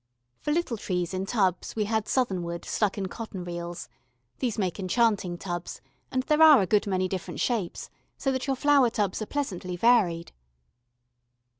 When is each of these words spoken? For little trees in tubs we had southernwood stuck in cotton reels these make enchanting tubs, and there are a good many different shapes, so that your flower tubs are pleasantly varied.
For 0.39 0.51
little 0.51 0.77
trees 0.77 1.13
in 1.13 1.27
tubs 1.27 1.75
we 1.75 1.83
had 1.85 2.07
southernwood 2.07 2.65
stuck 2.65 2.97
in 2.97 3.05
cotton 3.07 3.43
reels 3.43 3.87
these 4.39 4.57
make 4.57 4.79
enchanting 4.79 5.37
tubs, 5.37 5.79
and 6.11 6.23
there 6.23 6.41
are 6.41 6.63
a 6.63 6.65
good 6.65 6.87
many 6.87 7.07
different 7.07 7.39
shapes, 7.39 7.91
so 8.17 8.31
that 8.31 8.47
your 8.47 8.55
flower 8.55 8.89
tubs 8.89 9.21
are 9.21 9.27
pleasantly 9.27 9.75
varied. 9.75 10.31